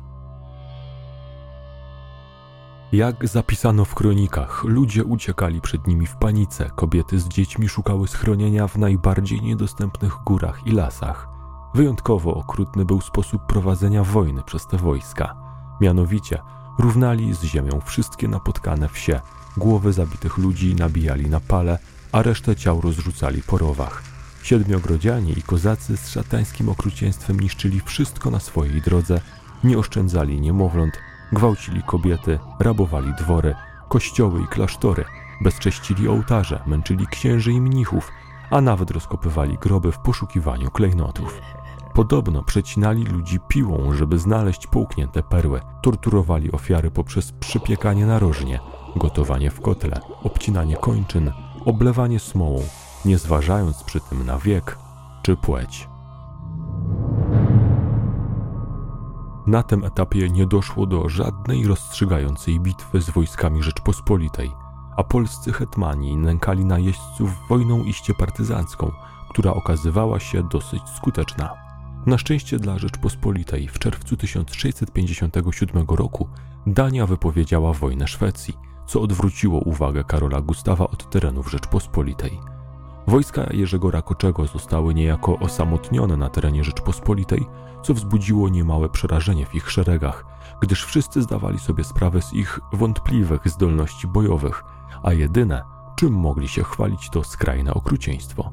[2.91, 8.67] Jak zapisano w kronikach, ludzie uciekali przed nimi w panice, kobiety z dziećmi szukały schronienia
[8.67, 11.32] w najbardziej niedostępnych górach i lasach.
[11.73, 15.35] Wyjątkowo okrutny był sposób prowadzenia wojny przez te wojska.
[15.81, 16.41] Mianowicie,
[16.79, 19.21] równali z ziemią wszystkie napotkane wsie,
[19.57, 21.79] głowy zabitych ludzi nabijali na pale,
[22.11, 24.03] a resztę ciał rozrzucali po rowach.
[24.43, 29.21] Siedmiogrodzianie i kozacy z szatańskim okrucieństwem niszczyli wszystko na swojej drodze,
[29.63, 30.99] nie oszczędzali niemowląt,
[31.31, 33.55] gwałcili kobiety, rabowali dwory,
[33.89, 35.05] kościoły i klasztory,
[35.41, 38.11] bezcześcili ołtarze, męczyli księży i mnichów,
[38.51, 41.41] a nawet rozkopywali groby w poszukiwaniu klejnotów.
[41.93, 45.61] Podobno przecinali ludzi piłą, żeby znaleźć połknięte perły.
[45.81, 48.59] Torturowali ofiary poprzez przypiekanie narożnie,
[48.95, 51.31] gotowanie w kotle, obcinanie kończyn,
[51.65, 52.61] oblewanie smołą,
[53.05, 54.77] nie zważając przy tym na wiek
[55.23, 55.89] czy płeć.
[59.47, 64.51] Na tym etapie nie doszło do żadnej rozstrzygającej bitwy z wojskami Rzeczpospolitej,
[64.97, 68.91] a polscy hetmani nękali najeźdźców wojną iście partyzancką,
[69.29, 71.62] która okazywała się dosyć skuteczna.
[72.05, 76.27] Na szczęście dla Rzeczpospolitej w czerwcu 1657 roku
[76.67, 78.53] Dania wypowiedziała wojnę Szwecji,
[78.87, 82.39] co odwróciło uwagę Karola Gustawa od terenów Rzeczpospolitej.
[83.07, 87.45] Wojska Jerzego Rakoczego zostały niejako osamotnione na terenie Rzeczpospolitej,
[87.83, 90.25] co wzbudziło niemałe przerażenie w ich szeregach,
[90.61, 94.63] gdyż wszyscy zdawali sobie sprawę z ich wątpliwych zdolności bojowych,
[95.03, 95.63] a jedyne,
[95.95, 98.51] czym mogli się chwalić, to skrajne okrucieństwo.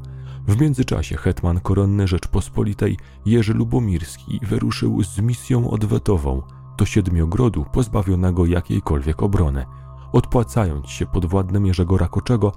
[0.48, 6.42] W międzyczasie hetman koronny Rzeczpospolitej Jerzy Lubomirski wyruszył z misją odwetową
[6.78, 9.66] do Siedmiogrodu pozbawionego jakiejkolwiek obrony,
[10.12, 12.52] odpłacając się podwładnym Jerzego Rakoczego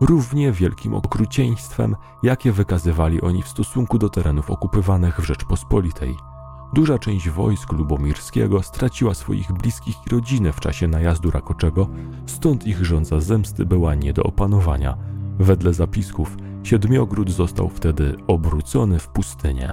[0.00, 6.16] równie wielkim okrucieństwem, jakie wykazywali oni w stosunku do terenów okupywanych w Rzeczpospolitej.
[6.72, 11.88] Duża część wojsk Lubomirskiego straciła swoich bliskich i rodziny w czasie najazdu Rakoczego,
[12.26, 14.96] stąd ich rządza zemsty była nie do opanowania.
[15.38, 19.72] Wedle zapisków, Siedmiogród został wtedy obrócony w pustynię.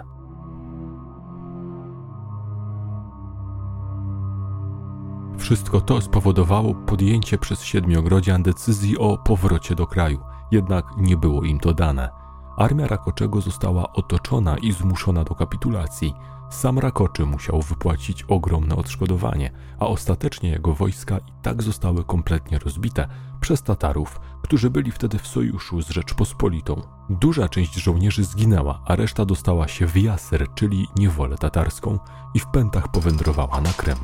[5.37, 10.19] Wszystko to spowodowało podjęcie przez Siedmiogrodzian decyzji o powrocie do kraju,
[10.51, 12.09] jednak nie było im to dane.
[12.57, 16.13] Armia Rakoczego została otoczona i zmuszona do kapitulacji.
[16.53, 23.07] Sam Rakoczy musiał wypłacić ogromne odszkodowanie, a ostatecznie jego wojska i tak zostały kompletnie rozbite
[23.41, 26.81] przez Tatarów, którzy byli wtedy w sojuszu z Rzeczpospolitą.
[27.09, 31.99] Duża część żołnierzy zginęła, a reszta dostała się w Jaser, czyli niewolę tatarską
[32.33, 33.97] i w pętach powędrowała na Krem.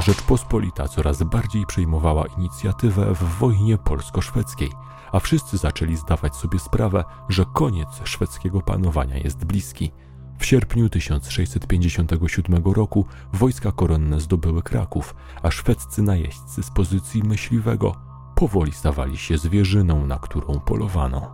[0.00, 4.72] Rzeczpospolita coraz bardziej przejmowała inicjatywę w wojnie polsko-szwedzkiej,
[5.12, 9.92] a wszyscy zaczęli zdawać sobie sprawę, że koniec szwedzkiego panowania jest bliski.
[10.40, 17.94] W sierpniu 1657 roku wojska koronne zdobyły Kraków, a szwedzcy najeźdźcy z pozycji myśliwego
[18.34, 21.32] powoli stawali się zwierzyną, na którą polowano.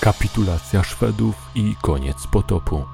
[0.00, 2.84] Kapitulacja Szwedów i koniec potopu.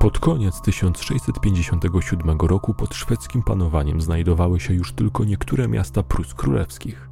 [0.00, 7.08] Pod koniec 1657 roku pod szwedzkim panowaniem znajdowały się już tylko niektóre miasta Prus Królewskich.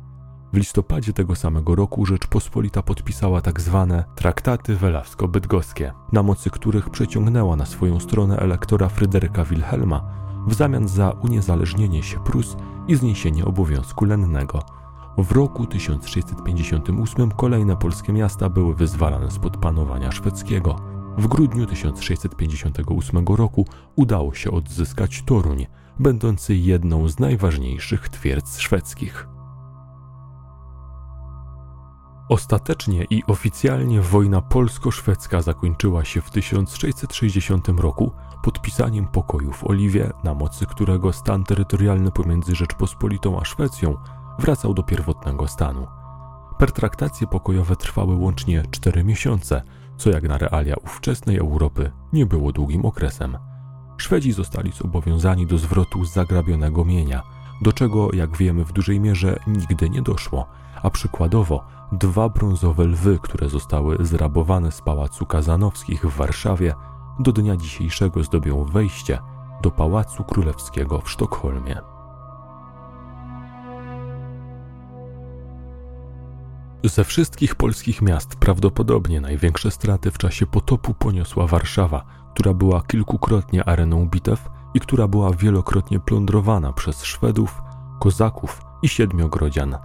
[0.53, 7.57] W listopadzie tego samego roku Rzeczpospolita podpisała tak zwane traktaty welawsko-bydgoskie, na mocy których przeciągnęła
[7.57, 12.57] na swoją stronę elektora Fryderyka Wilhelma w zamian za uniezależnienie się Prus
[12.89, 14.63] i zniesienie obowiązku lennego.
[15.19, 20.77] W roku 1658 kolejne polskie miasta były wyzwalane spod panowania szwedzkiego.
[21.19, 23.67] W grudniu 1658 roku
[23.97, 25.67] udało się odzyskać Toruń,
[25.99, 29.36] będący jedną z najważniejszych twierdz szwedzkich.
[32.29, 38.13] Ostatecznie i oficjalnie wojna polsko-szwedzka zakończyła się w 1660 roku
[38.43, 43.97] podpisaniem pokoju w Oliwie, na mocy którego stan terytorialny pomiędzy Rzeczpospolitą a Szwecją
[44.39, 45.87] wracał do pierwotnego stanu.
[46.59, 49.63] Pertraktacje pokojowe trwały łącznie cztery miesiące–
[49.97, 53.39] co jak na realia ówczesnej Europy nie było długim okresem.
[53.97, 57.23] Szwedzi zostali zobowiązani do zwrotu zagrabionego mienia,
[57.63, 60.47] do czego, jak wiemy, w dużej mierze nigdy nie doszło,
[60.83, 66.75] a przykładowo dwa brązowe lwy, które zostały zrabowane z pałacu Kazanowskich w Warszawie,
[67.19, 69.19] do dnia dzisiejszego zdobią wejście
[69.63, 71.81] do Pałacu Królewskiego w Sztokholmie.
[76.85, 83.69] Ze wszystkich polskich miast prawdopodobnie największe straty w czasie potopu poniosła Warszawa, która była kilkukrotnie
[83.69, 87.63] areną bitew i która była wielokrotnie plądrowana przez Szwedów,
[88.01, 89.77] Kozaków i Siedmiogrodzian.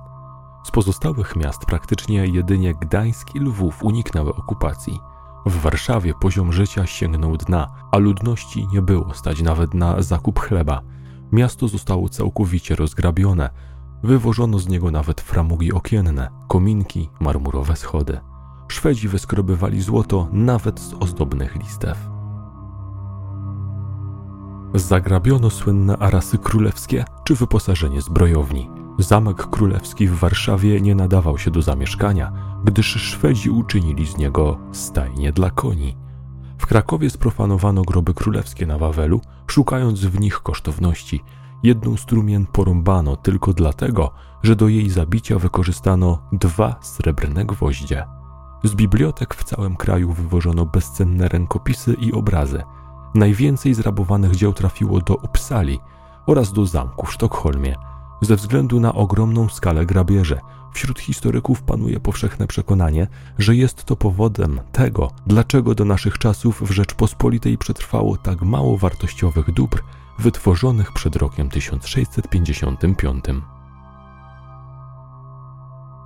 [0.63, 4.99] Z pozostałych miast praktycznie jedynie Gdańsk i Lwów uniknęły okupacji.
[5.45, 10.81] W Warszawie poziom życia sięgnął dna, a ludności nie było stać nawet na zakup chleba.
[11.31, 13.49] Miasto zostało całkowicie rozgrabione,
[14.03, 18.19] Wywożono z niego nawet framugi okienne, kominki, marmurowe schody.
[18.67, 21.97] Szwedzi wyskrobywali złoto nawet z ozdobnych listew.
[24.73, 28.80] Zagrabiono słynne arasy królewskie czy wyposażenie zbrojowni.
[29.01, 32.31] Zamek królewski w Warszawie nie nadawał się do zamieszkania,
[32.65, 35.97] gdyż Szwedzi uczynili z niego stajnie dla koni.
[36.57, 41.23] W Krakowie sprofanowano groby królewskie na Wawelu, szukając w nich kosztowności–
[41.63, 44.11] Jedną strumien porąbano tylko dlatego,
[44.43, 48.05] że do jej zabicia wykorzystano dwa srebrne gwoździe.
[48.63, 52.63] Z bibliotek w całym kraju wywożono bezcenne rękopisy i obrazy.
[53.15, 55.79] Najwięcej zrabowanych dzieł trafiło do Uppsali
[56.25, 57.75] oraz do zamku w Sztokholmie.
[58.21, 60.39] Ze względu na ogromną skalę grabieży,
[60.73, 63.07] wśród historyków panuje powszechne przekonanie,
[63.37, 69.51] że jest to powodem tego, dlaczego do naszych czasów w Rzeczpospolitej przetrwało tak mało wartościowych
[69.53, 69.83] dóbr
[70.19, 73.25] wytworzonych przed rokiem 1655.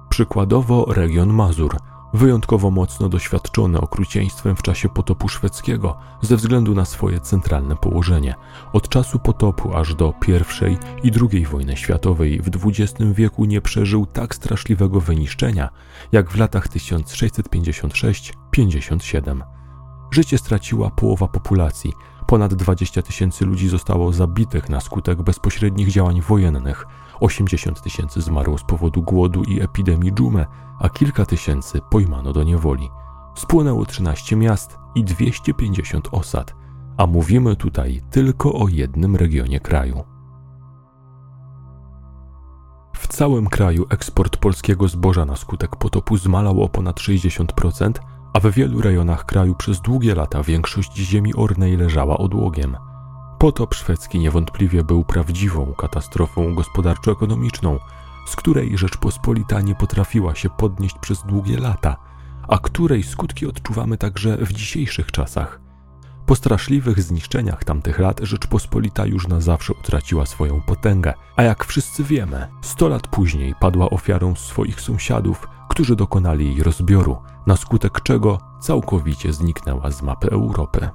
[0.10, 1.78] Przykładowo region Mazur,
[2.16, 8.36] wyjątkowo mocno doświadczony okrucieństwem w czasie potopu szwedzkiego ze względu na swoje centralne położenie.
[8.74, 10.32] Od czasu potopu aż do I
[11.08, 15.70] i II wojny światowej w XX wieku nie przeżył tak straszliwego wyniszczenia
[16.12, 19.42] jak w latach 1656-57.
[20.12, 21.94] Życie straciła połowa populacji,
[22.28, 26.86] ponad 20 tysięcy ludzi zostało zabitych na skutek bezpośrednich działań wojennych,
[27.20, 30.46] 80 tysięcy zmarło z powodu głodu i epidemii dżumy,
[30.80, 32.90] a kilka tysięcy pojmano do niewoli.
[33.36, 36.56] Spłonęło 13 miast i 250 osad,
[36.98, 40.04] a mówimy tutaj tylko o jednym regionie kraju.
[42.96, 47.92] W całym kraju eksport polskiego zboża na skutek potopu zmalał o ponad 60%,
[48.34, 52.78] a w wielu rejonach kraju przez długie lata większość ziemi ornej leżała odłogiem.
[53.40, 57.80] Potop szwedzki niewątpliwie był prawdziwą katastrofą gospodarczo-ekonomiczną,
[58.26, 61.98] z której Rzeczpospolita nie potrafiła się podnieść przez długie lata,
[62.48, 65.60] a której skutki odczuwamy także w dzisiejszych czasach.
[66.26, 72.04] Po straszliwych zniszczeniach tamtych lat Rzeczpospolita już na zawsze utraciła swoją potęgę, a jak wszyscy
[72.04, 77.18] wiemy, sto lat później padła ofiarą swoich sąsiadów, którzy dokonali jej rozbioru,
[77.48, 80.90] na skutek czego całkowicie zniknęła z mapy Europy.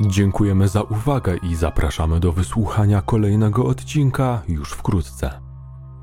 [0.00, 5.40] Dziękujemy za uwagę i zapraszamy do wysłuchania kolejnego odcinka już wkrótce.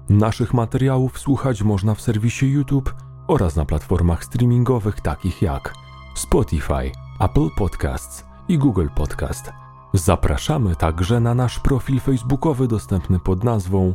[0.10, 2.94] Naszych materiałów słuchać można w serwisie YouTube
[3.28, 5.74] oraz na platformach streamingowych takich jak
[6.16, 9.52] Spotify, Apple Podcasts i Google Podcast.
[9.94, 13.94] Zapraszamy także na nasz profil facebookowy dostępny pod nazwą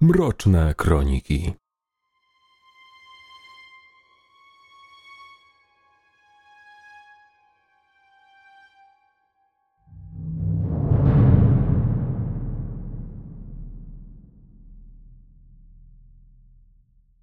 [0.00, 1.61] Mroczne Kroniki.